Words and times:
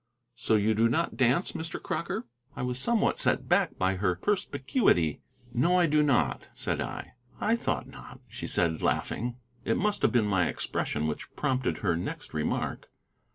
"So 0.33 0.55
you 0.55 0.73
do 0.73 0.89
not 0.89 1.15
dance, 1.15 1.51
Mr. 1.51 1.79
Crocker?" 1.79 2.25
I 2.55 2.63
was 2.63 2.79
somewhat 2.79 3.19
set 3.19 3.47
back 3.47 3.77
by 3.77 3.97
her 3.97 4.15
perspicuity. 4.15 5.21
"No, 5.53 5.77
I 5.77 5.85
do 5.85 6.01
not," 6.01 6.47
said 6.55 6.81
I. 6.81 7.13
"I 7.39 7.55
thought 7.55 7.85
not," 7.87 8.19
she 8.27 8.47
said, 8.47 8.81
laughing. 8.81 9.35
It 9.63 9.77
must 9.77 10.01
have 10.01 10.11
been 10.11 10.25
my 10.25 10.47
expression 10.47 11.05
which 11.05 11.31
prompted 11.35 11.77
her 11.79 11.95
next 11.95 12.33
remark. 12.33 12.89